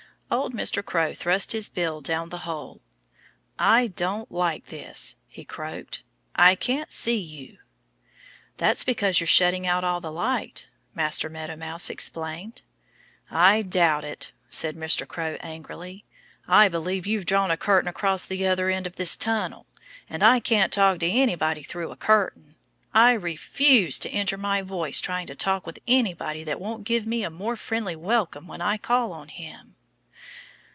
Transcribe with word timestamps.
Old 0.33 0.53
Mr. 0.53 0.81
Crow 0.81 1.13
thrust 1.13 1.51
his 1.51 1.67
bill 1.67 1.99
down 1.99 2.29
the 2.29 2.47
hole. 2.47 2.79
"I 3.59 3.87
don't 3.87 4.31
like 4.31 4.67
this," 4.67 5.17
he 5.27 5.43
croaked. 5.43 6.03
"I 6.33 6.55
can't 6.55 6.89
see 6.89 7.17
you." 7.17 7.57
"That's 8.55 8.85
because 8.85 9.19
you're 9.19 9.27
shutting 9.27 9.67
out 9.67 9.83
all 9.83 9.99
the 9.99 10.09
light," 10.09 10.67
Master 10.95 11.29
Meadow 11.29 11.57
Mouse 11.57 11.89
explained. 11.89 12.61
"I 13.29 13.61
doubt 13.61 14.05
it," 14.05 14.31
said 14.49 14.77
Mr. 14.77 15.05
Crow 15.05 15.35
angrily. 15.41 16.05
"I 16.47 16.69
believe 16.69 17.05
you've 17.05 17.25
drawn 17.25 17.51
a 17.51 17.57
curtain 17.57 17.89
across 17.89 18.25
the 18.25 18.47
other 18.47 18.69
end 18.69 18.87
of 18.87 18.95
this 18.95 19.17
tunnel. 19.17 19.65
And 20.09 20.23
I 20.23 20.39
can't 20.39 20.71
talk 20.71 20.99
to 20.99 21.07
anybody 21.09 21.61
through 21.61 21.91
a 21.91 21.97
curtain. 21.97 22.55
I 22.93 23.11
refuse 23.11 23.99
to 23.99 24.09
injure 24.09 24.37
my 24.37 24.61
voice 24.61 25.01
trying 25.01 25.27
to 25.27 25.35
talk 25.35 25.65
with 25.67 25.79
anybody 25.89 26.45
that 26.45 26.61
won't 26.61 26.85
give 26.85 27.05
me 27.05 27.23
a 27.25 27.29
more 27.29 27.57
friendly 27.57 27.97
welcome 27.97 28.47
when 28.47 28.61
I 28.61 28.77
call 28.77 29.11
on 29.11 29.27
him." 29.27 29.75